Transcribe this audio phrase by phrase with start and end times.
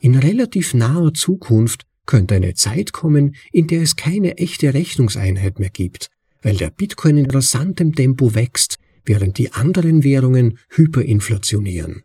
[0.00, 5.70] In relativ naher Zukunft könnte eine Zeit kommen, in der es keine echte Rechnungseinheit mehr
[5.70, 6.08] gibt,
[6.42, 12.02] weil der Bitcoin in rasantem Tempo wächst, während die anderen Währungen hyperinflationieren.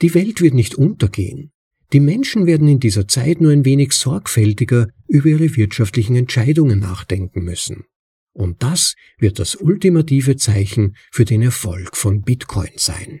[0.00, 1.52] Die Welt wird nicht untergehen.
[1.92, 7.44] Die Menschen werden in dieser Zeit nur ein wenig sorgfältiger über ihre wirtschaftlichen Entscheidungen nachdenken
[7.44, 7.84] müssen.
[8.32, 13.20] Und das wird das ultimative Zeichen für den Erfolg von Bitcoin sein.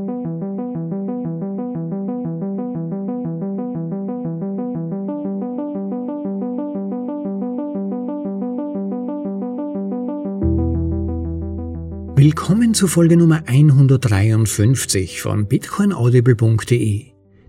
[12.31, 17.07] Willkommen zu Folge Nummer 153 von bitcoinaudible.de,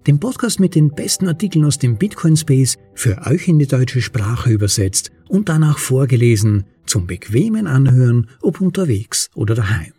[0.08, 4.02] dem Podcast mit den besten Artikeln aus dem Bitcoin Space für euch in die deutsche
[4.02, 9.92] Sprache übersetzt und danach vorgelesen zum bequemen Anhören, ob unterwegs oder daheim.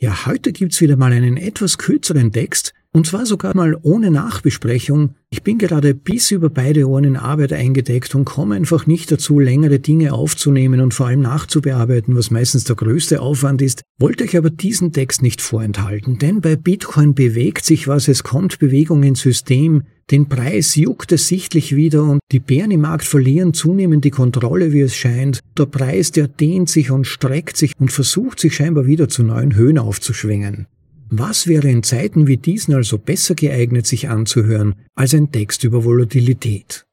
[0.00, 5.14] Ja, heute gibt's wieder mal einen etwas kürzeren Text, und zwar sogar mal ohne Nachbesprechung.
[5.30, 9.38] Ich bin gerade bis über beide Ohren in Arbeit eingedeckt und komme einfach nicht dazu,
[9.38, 13.82] längere Dinge aufzunehmen und vor allem nachzubearbeiten, was meistens der größte Aufwand ist.
[13.98, 18.58] Wollte euch aber diesen Text nicht vorenthalten, denn bei Bitcoin bewegt sich was, es kommt
[18.58, 23.54] Bewegung ins System, den Preis juckt es sichtlich wieder und die Bären im Markt verlieren
[23.54, 25.40] zunehmend die Kontrolle, wie es scheint.
[25.56, 29.54] Der Preis, der dehnt sich und streckt sich und versucht sich scheinbar wieder zu neuen
[29.54, 30.66] Höhen aufzuschwingen.
[31.14, 35.84] Was wäre in Zeiten wie diesen also besser geeignet, sich anzuhören, als ein Text über
[35.84, 36.86] Volatilität?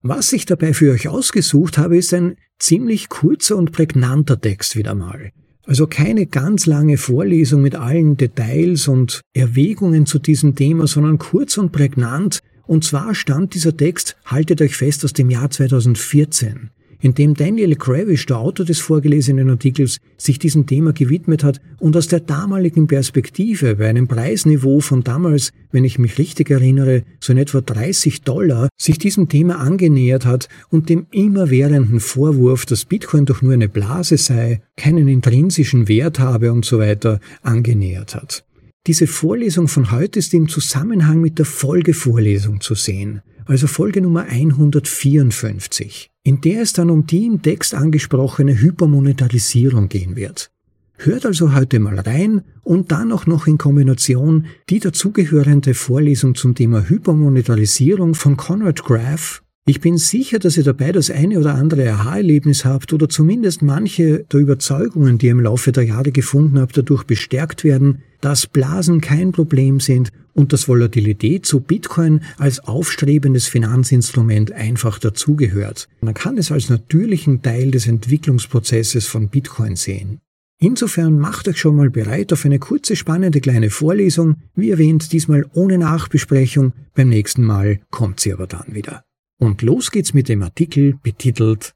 [0.00, 4.94] Was ich dabei für euch ausgesucht habe, ist ein ziemlich kurzer und prägnanter Text wieder
[4.94, 5.30] mal.
[5.66, 11.58] Also keine ganz lange Vorlesung mit allen Details und Erwägungen zu diesem Thema, sondern kurz
[11.58, 12.40] und prägnant.
[12.66, 17.76] Und zwar stammt dieser Text, haltet euch fest, aus dem Jahr 2014 in dem Daniel
[17.76, 22.86] Kravish, der Autor des vorgelesenen Artikels, sich diesem Thema gewidmet hat und aus der damaligen
[22.86, 28.22] Perspektive bei einem Preisniveau von damals, wenn ich mich richtig erinnere, so in etwa 30
[28.22, 33.68] Dollar, sich diesem Thema angenähert hat und dem immerwährenden Vorwurf, dass Bitcoin doch nur eine
[33.68, 38.44] Blase sei, keinen intrinsischen Wert habe und so weiter, angenähert hat.
[38.86, 44.24] Diese Vorlesung von heute ist im Zusammenhang mit der Folgevorlesung zu sehen, also Folge Nummer
[44.24, 50.50] 154 in der es dann um die im Text angesprochene Hypermonetarisierung gehen wird.
[50.96, 56.54] Hört also heute mal rein und dann auch noch in Kombination die dazugehörende Vorlesung zum
[56.54, 59.42] Thema Hypermonetarisierung von Conrad Graff.
[59.70, 64.24] Ich bin sicher, dass ihr dabei das eine oder andere Aha-Erlebnis habt oder zumindest manche
[64.24, 69.00] der Überzeugungen, die ihr im Laufe der Jahre gefunden habt, dadurch bestärkt werden, dass Blasen
[69.00, 75.88] kein Problem sind und dass Volatilität zu Bitcoin als aufstrebendes Finanzinstrument einfach dazugehört.
[76.00, 80.18] Man kann es als natürlichen Teil des Entwicklungsprozesses von Bitcoin sehen.
[80.58, 85.46] Insofern macht euch schon mal bereit auf eine kurze, spannende kleine Vorlesung, wie erwähnt, diesmal
[85.54, 89.04] ohne Nachbesprechung, beim nächsten Mal kommt sie aber dann wieder.
[89.40, 91.74] Und los geht's mit dem Artikel betitelt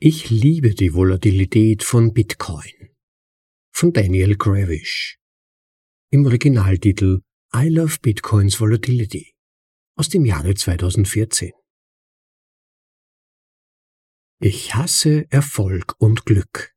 [0.00, 2.96] Ich liebe die Volatilität von Bitcoin
[3.70, 5.18] von Daniel Gravish.
[6.10, 7.20] Im Originaltitel
[7.54, 9.34] I Love Bitcoins Volatility
[9.96, 11.52] aus dem Jahre 2014.
[14.40, 16.73] Ich hasse Erfolg und Glück.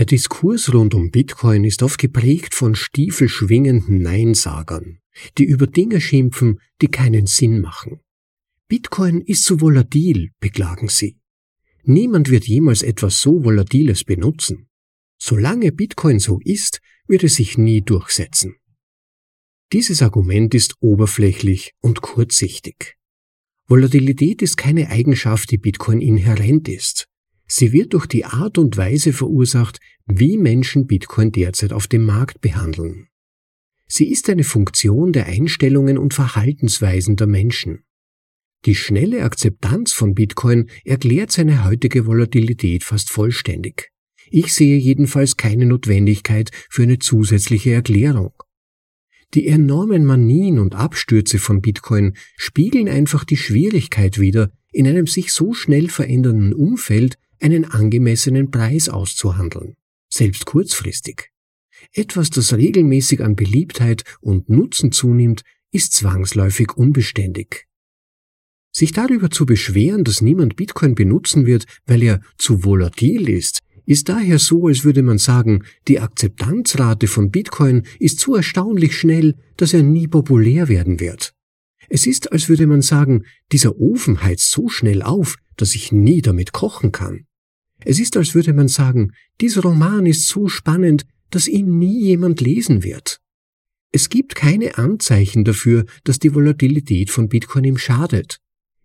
[0.00, 4.98] Der Diskurs rund um Bitcoin ist oft geprägt von stiefelschwingenden Neinsagern,
[5.36, 8.00] die über Dinge schimpfen, die keinen Sinn machen.
[8.66, 11.18] Bitcoin ist zu volatil, beklagen sie.
[11.82, 14.70] Niemand wird jemals etwas so Volatiles benutzen.
[15.18, 18.56] Solange Bitcoin so ist, wird es sich nie durchsetzen.
[19.74, 22.96] Dieses Argument ist oberflächlich und kurzsichtig.
[23.66, 27.09] Volatilität ist keine Eigenschaft, die Bitcoin inhärent ist.
[27.52, 32.40] Sie wird durch die Art und Weise verursacht, wie Menschen Bitcoin derzeit auf dem Markt
[32.40, 33.08] behandeln.
[33.88, 37.82] Sie ist eine Funktion der Einstellungen und Verhaltensweisen der Menschen.
[38.66, 43.90] Die schnelle Akzeptanz von Bitcoin erklärt seine heutige Volatilität fast vollständig.
[44.30, 48.32] Ich sehe jedenfalls keine Notwendigkeit für eine zusätzliche Erklärung.
[49.34, 55.32] Die enormen Manien und Abstürze von Bitcoin spiegeln einfach die Schwierigkeit wider, in einem sich
[55.32, 59.76] so schnell verändernden Umfeld einen angemessenen Preis auszuhandeln,
[60.08, 61.30] selbst kurzfristig.
[61.92, 65.42] Etwas, das regelmäßig an Beliebtheit und Nutzen zunimmt,
[65.72, 67.66] ist zwangsläufig unbeständig.
[68.72, 74.08] Sich darüber zu beschweren, dass niemand Bitcoin benutzen wird, weil er zu volatil ist, ist
[74.08, 79.74] daher so, als würde man sagen, die Akzeptanzrate von Bitcoin ist so erstaunlich schnell, dass
[79.74, 81.34] er nie populär werden wird.
[81.88, 86.22] Es ist, als würde man sagen, dieser Ofen heizt so schnell auf, dass ich nie
[86.22, 87.26] damit kochen kann.
[87.84, 92.40] Es ist, als würde man sagen, dieser Roman ist so spannend, dass ihn nie jemand
[92.40, 93.20] lesen wird.
[93.92, 98.38] Es gibt keine Anzeichen dafür, dass die Volatilität von Bitcoin ihm schadet.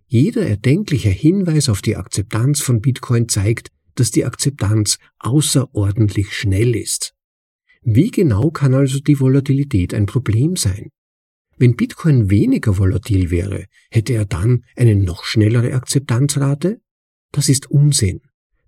[0.07, 7.13] Jeder erdenkliche Hinweis auf die Akzeptanz von Bitcoin zeigt, dass die Akzeptanz außerordentlich schnell ist.
[7.81, 10.89] Wie genau kann also die Volatilität ein Problem sein?
[11.57, 16.81] Wenn Bitcoin weniger volatil wäre, hätte er dann eine noch schnellere Akzeptanzrate?
[17.31, 18.21] Das ist Unsinn.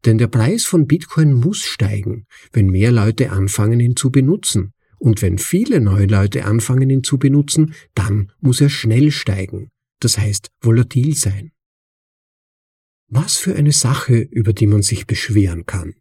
[0.07, 4.71] Denn der Preis von Bitcoin muss steigen, wenn mehr Leute anfangen, ihn zu benutzen.
[5.00, 9.69] Und wenn viele neue Leute anfangen, ihn zu benutzen, dann muss er schnell steigen,
[10.00, 11.51] das heißt volatil sein.
[13.09, 15.95] Was für eine Sache, über die man sich beschweren kann.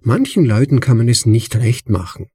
[0.00, 2.28] Manchen Leuten kann man es nicht recht machen.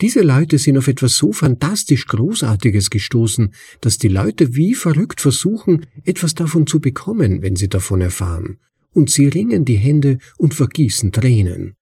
[0.00, 5.86] Diese Leute sind auf etwas so fantastisch Großartiges gestoßen, dass die Leute wie verrückt versuchen,
[6.04, 8.58] etwas davon zu bekommen, wenn sie davon erfahren,
[8.94, 11.76] und sie ringen die Hände und vergießen Tränen.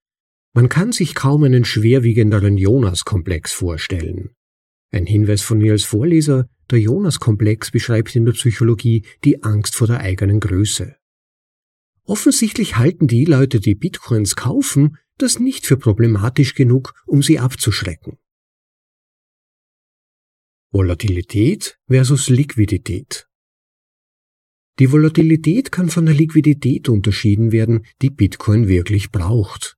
[0.54, 4.30] Man kann sich kaum einen schwerwiegenderen Jonas-Komplex vorstellen.
[4.90, 9.86] Ein Hinweis von mir als Vorleser, der Jonas-Komplex beschreibt in der Psychologie die Angst vor
[9.86, 10.96] der eigenen Größe.
[12.04, 18.18] Offensichtlich halten die Leute, die Bitcoins kaufen, das nicht für problematisch genug, um sie abzuschrecken.
[20.70, 23.28] Volatilität versus Liquidität.
[24.82, 29.76] Die Volatilität kann von der Liquidität unterschieden werden, die Bitcoin wirklich braucht.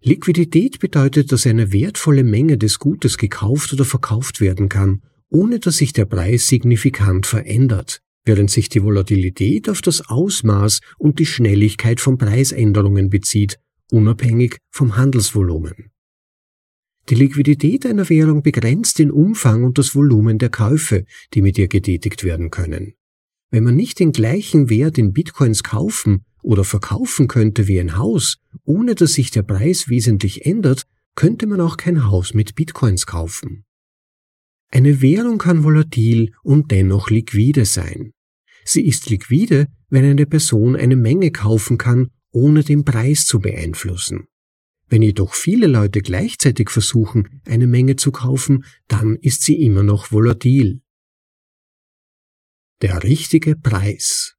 [0.00, 5.76] Liquidität bedeutet, dass eine wertvolle Menge des Gutes gekauft oder verkauft werden kann, ohne dass
[5.76, 12.00] sich der Preis signifikant verändert, während sich die Volatilität auf das Ausmaß und die Schnelligkeit
[12.00, 13.58] von Preisänderungen bezieht,
[13.90, 15.90] unabhängig vom Handelsvolumen.
[17.10, 21.68] Die Liquidität einer Währung begrenzt den Umfang und das Volumen der Käufe, die mit ihr
[21.68, 22.94] getätigt werden können.
[23.52, 28.38] Wenn man nicht den gleichen Wert in Bitcoins kaufen oder verkaufen könnte wie ein Haus,
[28.64, 33.64] ohne dass sich der Preis wesentlich ändert, könnte man auch kein Haus mit Bitcoins kaufen.
[34.70, 38.12] Eine Währung kann volatil und dennoch liquide sein.
[38.64, 44.28] Sie ist liquide, wenn eine Person eine Menge kaufen kann, ohne den Preis zu beeinflussen.
[44.88, 50.10] Wenn jedoch viele Leute gleichzeitig versuchen, eine Menge zu kaufen, dann ist sie immer noch
[50.10, 50.80] volatil.
[52.82, 54.34] Der richtige Preis.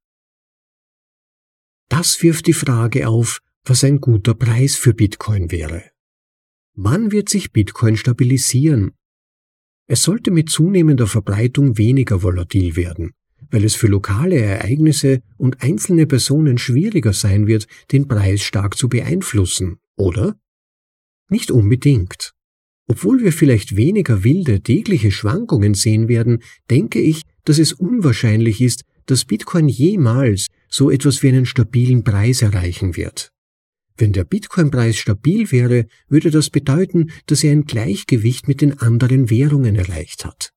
[1.88, 5.84] Das wirft die Frage auf, was ein guter Preis für Bitcoin wäre.
[6.74, 8.92] Wann wird sich Bitcoin stabilisieren?
[9.86, 13.12] Es sollte mit zunehmender Verbreitung weniger volatil werden,
[13.50, 18.90] weil es für lokale Ereignisse und einzelne Personen schwieriger sein wird, den Preis stark zu
[18.90, 20.38] beeinflussen, oder?
[21.30, 22.34] Nicht unbedingt.
[22.88, 28.82] Obwohl wir vielleicht weniger wilde tägliche Schwankungen sehen werden, denke ich, dass es unwahrscheinlich ist,
[29.06, 33.30] dass Bitcoin jemals so etwas wie einen stabilen Preis erreichen wird.
[33.96, 39.30] Wenn der Bitcoin-Preis stabil wäre, würde das bedeuten, dass er ein Gleichgewicht mit den anderen
[39.30, 40.50] Währungen erreicht hat.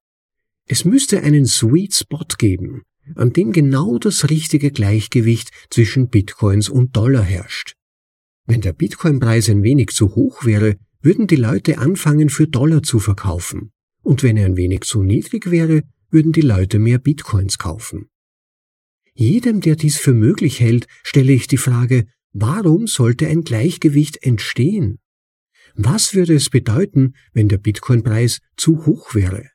[0.65, 2.81] Es müsste einen Sweet Spot geben,
[3.15, 7.73] an dem genau das richtige Gleichgewicht zwischen Bitcoins und Dollar herrscht.
[8.47, 12.99] Wenn der Bitcoin-Preis ein wenig zu hoch wäre, würden die Leute anfangen, für Dollar zu
[12.99, 13.71] verkaufen.
[14.01, 18.09] Und wenn er ein wenig zu niedrig wäre, würden die Leute mehr Bitcoins kaufen.
[19.13, 24.99] Jedem, der dies für möglich hält, stelle ich die Frage, warum sollte ein Gleichgewicht entstehen?
[25.73, 29.49] Was würde es bedeuten, wenn der Bitcoin-Preis zu hoch wäre?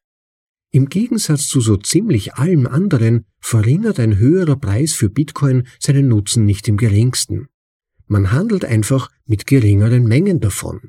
[0.71, 6.47] Im Gegensatz zu so ziemlich allem anderen verringert ein höherer Preis für Bitcoin seinen Nutzen
[6.47, 7.49] nicht im geringsten.
[8.07, 10.89] Man handelt einfach mit geringeren Mengen davon.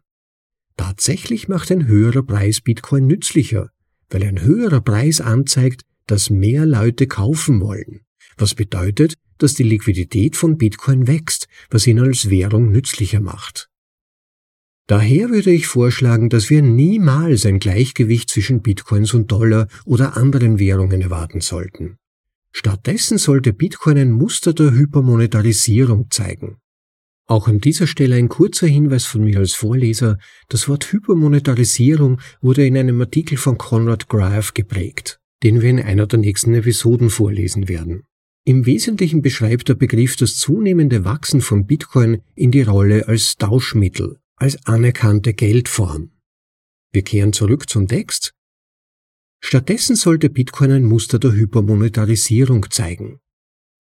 [0.78, 3.73] Tatsächlich macht ein höherer Preis Bitcoin nützlicher,
[4.14, 8.02] weil ein höherer Preis anzeigt, dass mehr Leute kaufen wollen,
[8.38, 13.70] was bedeutet, dass die Liquidität von Bitcoin wächst, was ihn als Währung nützlicher macht.
[14.88, 20.60] Daher würde ich vorschlagen, dass wir niemals ein Gleichgewicht zwischen Bitcoins und Dollar oder anderen
[20.60, 21.98] Währungen erwarten sollten.
[22.52, 26.58] Stattdessen sollte Bitcoin ein Muster der Hypermonetarisierung zeigen.
[27.26, 30.18] Auch an dieser Stelle ein kurzer Hinweis von mir als Vorleser.
[30.50, 36.06] Das Wort Hypermonetarisierung wurde in einem Artikel von Conrad Graf geprägt, den wir in einer
[36.06, 38.04] der nächsten Episoden vorlesen werden.
[38.46, 44.20] Im Wesentlichen beschreibt der Begriff das zunehmende Wachsen von Bitcoin in die Rolle als Tauschmittel,
[44.36, 46.12] als anerkannte Geldform.
[46.92, 48.34] Wir kehren zurück zum Text.
[49.42, 53.20] Stattdessen sollte Bitcoin ein Muster der Hypermonetarisierung zeigen.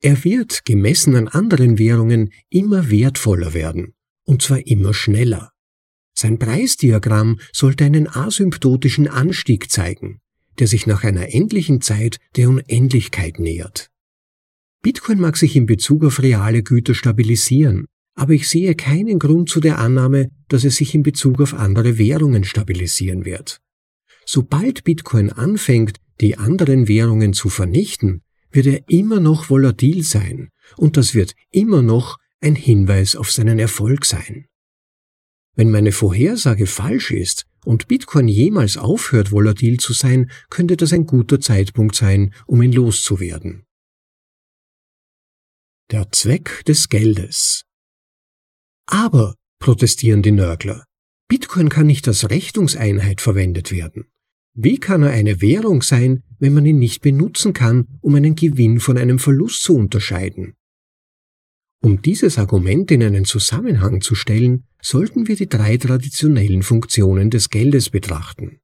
[0.04, 3.94] Er wird, gemessen an anderen Währungen, immer wertvoller werden
[4.26, 5.52] und zwar immer schneller.
[6.14, 10.20] Sein Preisdiagramm sollte einen asymptotischen Anstieg zeigen,
[10.60, 13.92] der sich nach einer endlichen Zeit der Unendlichkeit nähert.
[14.82, 19.62] Bitcoin mag sich in Bezug auf reale Güter stabilisieren, aber ich sehe keinen Grund zu
[19.62, 23.62] der Annahme, dass es sich in Bezug auf andere Währungen stabilisieren wird.
[24.26, 28.22] Sobald Bitcoin anfängt, die anderen Währungen zu vernichten,
[28.54, 33.60] wird er immer noch volatil sein und das wird immer noch ein Hinweis auf seinen
[33.60, 34.48] Erfolg sein.
[35.56, 41.06] Wenn meine Vorhersage falsch ist und Bitcoin jemals aufhört, volatil zu sein, könnte das ein
[41.06, 43.66] guter Zeitpunkt sein, um ihn loszuwerden.
[45.92, 47.66] Der Zweck des Geldes.
[48.88, 50.86] Aber, protestieren die Nörgler,
[51.28, 54.13] Bitcoin kann nicht als Rechnungseinheit verwendet werden.
[54.56, 58.80] Wie kann er eine Währung sein, wenn man ihn nicht benutzen kann, um einen Gewinn
[58.80, 60.54] von einem Verlust zu unterscheiden?
[61.82, 67.50] Um dieses Argument in einen Zusammenhang zu stellen, sollten wir die drei traditionellen Funktionen des
[67.50, 68.60] Geldes betrachten.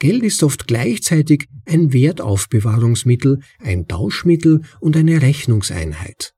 [0.00, 6.34] Geld ist oft gleichzeitig ein Wertaufbewahrungsmittel, ein Tauschmittel und eine Rechnungseinheit.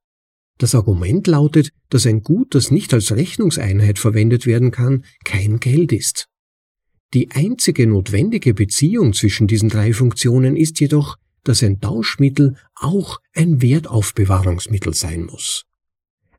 [0.59, 5.93] Das Argument lautet, dass ein Gut, das nicht als Rechnungseinheit verwendet werden kann, kein Geld
[5.93, 6.29] ist.
[7.15, 13.63] Die einzige notwendige Beziehung zwischen diesen drei Funktionen ist jedoch, dass ein Tauschmittel auch ein
[13.63, 15.65] Wertaufbewahrungsmittel sein muss.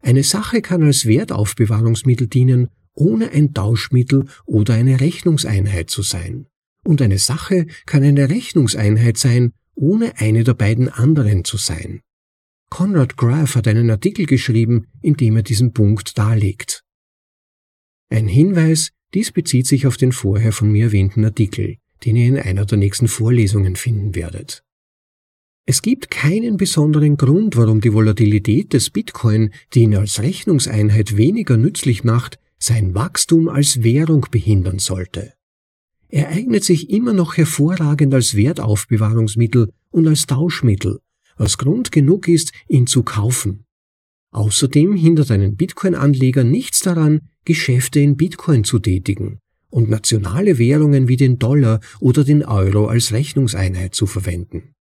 [0.01, 6.47] Eine Sache kann als Wertaufbewahrungsmittel dienen, ohne ein Tauschmittel oder eine Rechnungseinheit zu sein.
[6.83, 12.01] Und eine Sache kann eine Rechnungseinheit sein, ohne eine der beiden anderen zu sein.
[12.69, 16.83] Conrad Graff hat einen Artikel geschrieben, in dem er diesen Punkt darlegt.
[18.09, 22.37] Ein Hinweis, dies bezieht sich auf den vorher von mir erwähnten Artikel, den ihr in
[22.37, 24.63] einer der nächsten Vorlesungen finden werdet.
[25.65, 31.57] Es gibt keinen besonderen Grund, warum die Volatilität des Bitcoin, die ihn als Rechnungseinheit weniger
[31.57, 35.33] nützlich macht, sein Wachstum als Währung behindern sollte.
[36.09, 40.99] Er eignet sich immer noch hervorragend als Wertaufbewahrungsmittel und als Tauschmittel,
[41.37, 43.65] was Grund genug ist, ihn zu kaufen.
[44.31, 49.39] Außerdem hindert einen Bitcoin-Anleger nichts daran, Geschäfte in Bitcoin zu tätigen
[49.69, 54.73] und nationale Währungen wie den Dollar oder den Euro als Rechnungseinheit zu verwenden.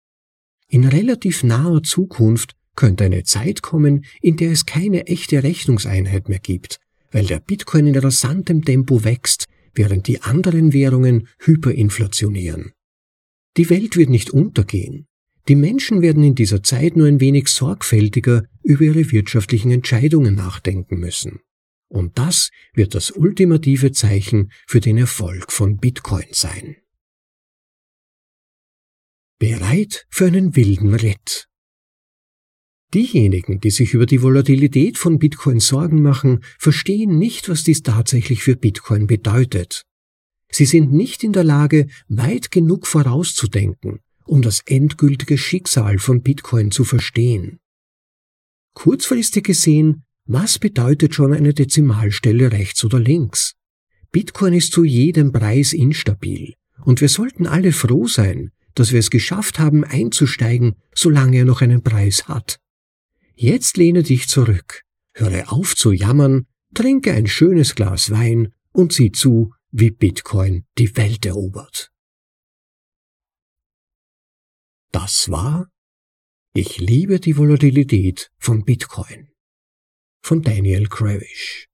[0.67, 6.39] In relativ naher Zukunft könnte eine Zeit kommen, in der es keine echte Rechnungseinheit mehr
[6.39, 12.73] gibt, weil der Bitcoin in rasantem Tempo wächst, während die anderen Währungen hyperinflationieren.
[13.55, 15.07] Die Welt wird nicht untergehen.
[15.47, 20.99] Die Menschen werden in dieser Zeit nur ein wenig sorgfältiger über ihre wirtschaftlichen Entscheidungen nachdenken
[20.99, 21.39] müssen.
[21.89, 26.77] Und das wird das ultimative Zeichen für den Erfolg von Bitcoin sein.
[29.39, 31.47] Bereit für einen wilden Ritt.
[32.93, 38.41] Diejenigen, die sich über die Volatilität von Bitcoin Sorgen machen, verstehen nicht, was dies tatsächlich
[38.43, 39.83] für Bitcoin bedeutet.
[40.49, 46.71] Sie sind nicht in der Lage, weit genug vorauszudenken, um das endgültige Schicksal von Bitcoin
[46.71, 47.59] zu verstehen.
[48.73, 53.55] Kurzfristig gesehen was bedeutet schon eine Dezimalstelle rechts oder links?
[54.11, 59.09] Bitcoin ist zu jedem Preis instabil und wir sollten alle froh sein, dass wir es
[59.09, 62.59] geschafft haben einzusteigen, solange er noch einen Preis hat.
[63.35, 69.11] Jetzt lehne dich zurück, höre auf zu jammern, trinke ein schönes Glas Wein und sieh
[69.11, 71.91] zu, wie Bitcoin die Welt erobert.
[74.91, 75.69] Das war
[76.53, 79.29] Ich liebe die Volatilität von Bitcoin
[80.27, 81.67] von Daniel Kravish.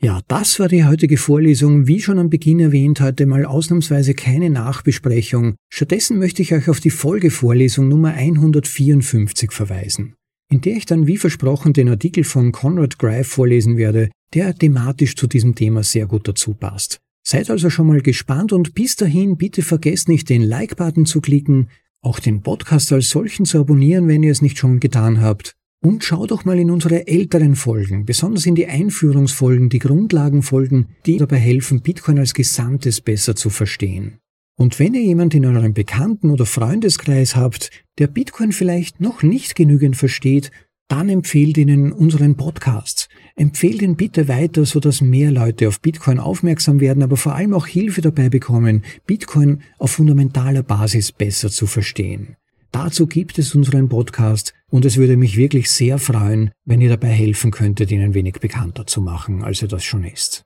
[0.00, 1.86] Ja, das war die heutige Vorlesung.
[1.86, 5.56] Wie schon am Beginn erwähnt, heute mal ausnahmsweise keine Nachbesprechung.
[5.70, 10.14] Stattdessen möchte ich euch auf die Folgevorlesung Nummer 154 verweisen,
[10.50, 15.16] in der ich dann wie versprochen den Artikel von Conrad Greif vorlesen werde, der thematisch
[15.16, 16.98] zu diesem Thema sehr gut dazu passt.
[17.26, 21.68] Seid also schon mal gespannt und bis dahin bitte vergesst nicht den Like-Button zu klicken,
[22.00, 26.02] auch den Podcast als solchen zu abonnieren, wenn ihr es nicht schon getan habt und
[26.02, 31.36] schau doch mal in unsere älteren Folgen, besonders in die Einführungsfolgen, die Grundlagenfolgen, die dabei
[31.36, 34.18] helfen, Bitcoin als Gesamtes besser zu verstehen.
[34.56, 39.56] Und wenn ihr jemand in eurem Bekannten- oder Freundeskreis habt, der Bitcoin vielleicht noch nicht
[39.56, 40.50] genügend versteht,
[40.88, 43.08] dann empfehlt ihnen unseren Podcast.
[43.36, 47.66] Empfehlt ihn bitte weiter, sodass mehr Leute auf Bitcoin aufmerksam werden, aber vor allem auch
[47.66, 52.36] Hilfe dabei bekommen, Bitcoin auf fundamentaler Basis besser zu verstehen.
[52.74, 57.10] Dazu gibt es unseren Podcast und es würde mich wirklich sehr freuen, wenn ihr dabei
[57.10, 60.42] helfen könntet, ihn ein wenig bekannter zu machen, als er das schon ist.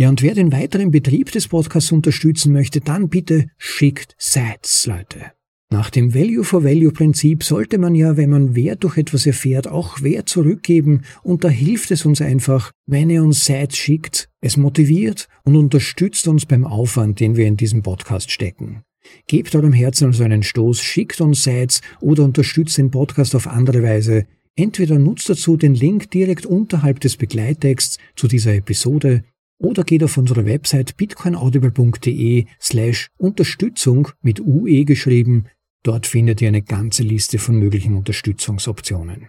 [0.00, 5.32] Ja, und wer den weiteren Betrieb des Podcasts unterstützen möchte, dann bitte schickt Sats, Leute.
[5.70, 11.02] Nach dem Value-for-Value-Prinzip sollte man ja, wenn man Wert durch etwas erfährt, auch Wert zurückgeben
[11.22, 16.26] und da hilft es uns einfach, wenn ihr uns Sites schickt, es motiviert und unterstützt
[16.26, 18.82] uns beim Aufwand, den wir in diesem Podcast stecken.
[19.26, 23.82] Gebt eurem Herzen also einen Stoß, schickt uns Sites oder unterstützt den Podcast auf andere
[23.82, 24.26] Weise.
[24.56, 29.24] Entweder nutzt dazu den Link direkt unterhalb des Begleittexts zu dieser Episode
[29.58, 35.46] oder geht auf unsere Website bitcoinaudible.de slash Unterstützung mit UE geschrieben.
[35.82, 39.28] Dort findet ihr eine ganze Liste von möglichen Unterstützungsoptionen.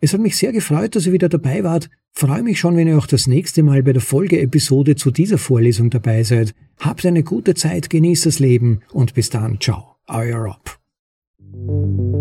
[0.00, 1.90] Es hat mich sehr gefreut, dass ihr wieder dabei wart.
[2.12, 5.90] Freue mich schon, wenn ihr auch das nächste Mal bei der Folgeepisode zu dieser Vorlesung
[5.90, 6.54] dabei seid.
[6.78, 12.17] Habt eine gute Zeit, genießt das Leben und bis dann, ciao, euer Rob.